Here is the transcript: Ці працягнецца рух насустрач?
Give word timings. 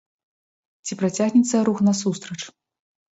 Ці 0.87 0.95
працягнецца 1.01 1.61
рух 1.67 1.77
насустрач? 1.89 2.39